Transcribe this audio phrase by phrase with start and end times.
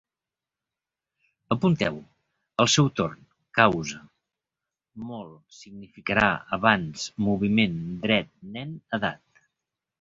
[1.55, 1.99] Apunteu:
[2.63, 3.19] al seu torn,
[3.59, 4.01] causa,
[5.11, 6.27] molt, significarà,
[6.61, 9.47] abans, moviment, dret, nen, edat